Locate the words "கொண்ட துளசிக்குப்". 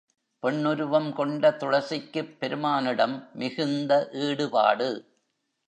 1.13-2.37